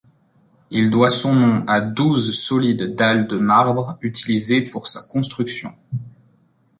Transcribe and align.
Il 0.71 0.89
doit 0.89 1.11
son 1.11 1.35
nom 1.35 1.63
à 1.67 1.79
douze 1.79 2.31
solides 2.33 2.95
dalles 2.95 3.27
de 3.27 3.37
marbre 3.37 3.99
utilisées 4.01 4.61
pour 4.63 4.87
sa 4.87 5.03
construction. 5.03 5.75